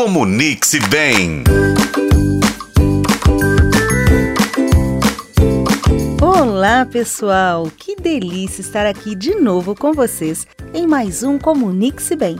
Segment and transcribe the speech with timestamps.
[0.00, 1.42] Comunique-se bem.
[6.22, 7.68] Olá, pessoal!
[7.76, 12.36] Que delícia estar aqui de novo com vocês em mais um Comunique-se Bem.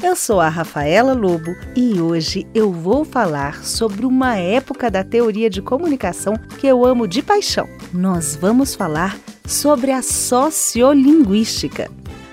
[0.00, 5.50] Eu sou a Rafaela Lobo e hoje eu vou falar sobre uma época da teoria
[5.50, 7.68] de comunicação que eu amo de paixão.
[7.92, 11.90] Nós vamos falar sobre a sociolinguística.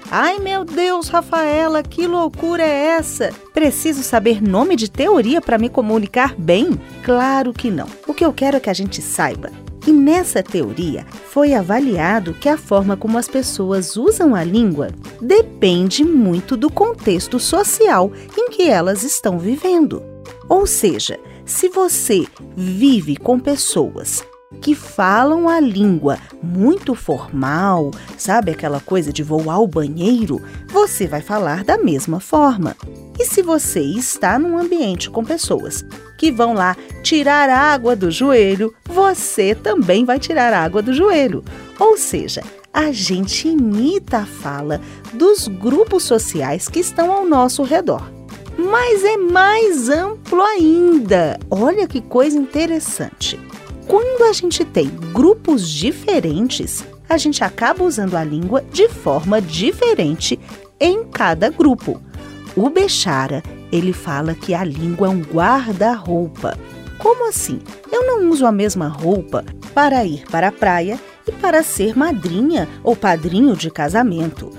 [0.10, 3.30] Ai meu Deus, Rafaela, que loucura é essa?
[3.54, 6.80] Preciso saber nome de teoria para me comunicar bem?
[7.04, 7.88] Claro que não.
[8.08, 9.52] O que eu quero é que a gente saiba
[9.82, 14.90] que nessa teoria foi avaliado que a forma como as pessoas usam a língua
[15.22, 20.02] depende muito do contexto social em que elas estão vivendo.
[20.48, 24.26] Ou seja, se você vive com pessoas
[24.62, 31.22] que falam a língua muito formal, sabe aquela coisa de vou ao banheiro, você vai
[31.22, 32.76] falar da mesma forma.
[33.20, 35.84] E se você está num ambiente com pessoas
[36.18, 41.44] que vão lá tirar água do joelho, você também vai tirar água do joelho.
[41.80, 42.44] Ou seja,
[42.74, 44.80] a gente imita a fala
[45.14, 48.12] dos grupos sociais que estão ao nosso redor.
[48.58, 51.40] Mas é mais amplo ainda.
[51.50, 53.40] Olha que coisa interessante.
[53.88, 60.38] Quando a gente tem grupos diferentes, a gente acaba usando a língua de forma diferente
[60.78, 62.02] em cada grupo.
[62.56, 66.58] O Bechara, ele fala que a língua é um guarda-roupa.
[66.98, 67.62] Como assim?
[67.90, 72.68] Eu não uso a mesma roupa para ir para a praia e para ser madrinha
[72.84, 74.52] ou padrinho de casamento.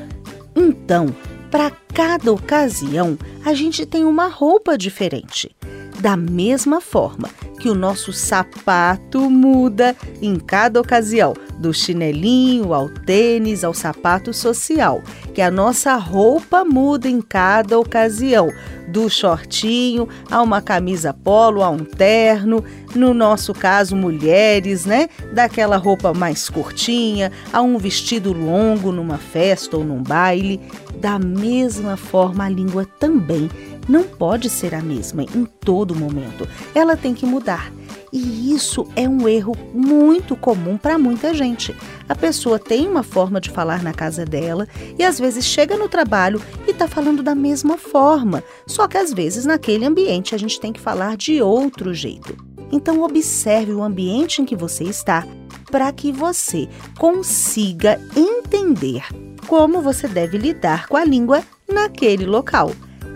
[0.56, 1.14] Então,
[1.50, 5.54] para cada ocasião, a gente tem uma roupa diferente.
[6.00, 13.64] Da mesma forma que o nosso sapato muda em cada ocasião, do chinelinho ao tênis
[13.64, 15.02] ao sapato social,
[15.34, 18.48] que a nossa roupa muda em cada ocasião,
[18.86, 25.76] do shortinho a uma camisa polo, a um terno, no nosso caso mulheres, né, daquela
[25.76, 30.60] roupa mais curtinha a um vestido longo numa festa ou num baile.
[30.96, 33.48] Da mesma forma, a língua também
[33.88, 36.46] não pode ser a mesma em todo momento.
[36.74, 37.72] Ela tem que mudar.
[38.12, 41.74] E isso é um erro muito comum para muita gente.
[42.08, 44.66] A pessoa tem uma forma de falar na casa dela
[44.98, 49.12] e às vezes chega no trabalho e está falando da mesma forma, só que às
[49.12, 52.36] vezes naquele ambiente a gente tem que falar de outro jeito.
[52.70, 55.26] Então, observe o ambiente em que você está
[55.70, 56.68] para que você
[56.98, 59.04] consiga entender
[59.46, 62.72] como você deve lidar com a língua naquele local.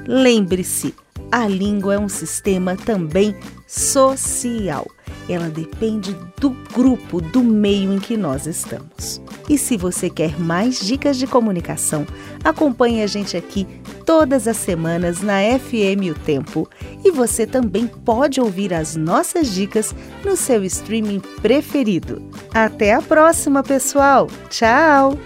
[0.07, 0.95] Lembre-se,
[1.31, 3.35] a língua é um sistema também
[3.67, 4.87] social.
[5.29, 9.23] Ela depende do grupo, do meio em que nós estamos.
[9.49, 12.07] E se você quer mais dicas de comunicação,
[12.45, 13.67] acompanhe a gente aqui
[14.05, 16.69] todas as semanas na FM O Tempo.
[17.05, 22.23] E você também pode ouvir as nossas dicas no seu streaming preferido.
[22.53, 24.29] Até a próxima, pessoal!
[24.51, 25.17] Tchau!